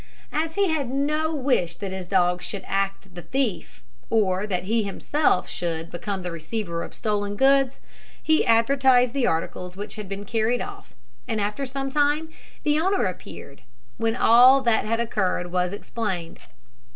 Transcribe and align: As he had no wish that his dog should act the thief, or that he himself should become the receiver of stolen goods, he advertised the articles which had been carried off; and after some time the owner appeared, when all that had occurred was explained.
As 0.33 0.55
he 0.55 0.67
had 0.67 0.89
no 0.89 1.31
wish 1.31 1.75
that 1.75 1.91
his 1.91 2.07
dog 2.07 2.41
should 2.41 2.63
act 2.65 3.13
the 3.13 3.21
thief, 3.21 3.83
or 4.09 4.47
that 4.47 4.63
he 4.63 4.81
himself 4.81 5.47
should 5.47 5.91
become 5.91 6.23
the 6.23 6.31
receiver 6.31 6.81
of 6.81 6.95
stolen 6.95 7.35
goods, 7.35 7.79
he 8.23 8.43
advertised 8.43 9.13
the 9.13 9.27
articles 9.27 9.77
which 9.77 9.97
had 9.97 10.09
been 10.09 10.25
carried 10.25 10.59
off; 10.59 10.95
and 11.27 11.39
after 11.39 11.67
some 11.67 11.91
time 11.91 12.29
the 12.63 12.79
owner 12.79 13.05
appeared, 13.05 13.61
when 13.97 14.15
all 14.15 14.61
that 14.61 14.85
had 14.85 14.99
occurred 14.99 15.51
was 15.51 15.71
explained. 15.71 16.39